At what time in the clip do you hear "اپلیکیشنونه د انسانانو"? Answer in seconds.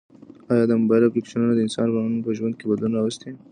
1.05-2.23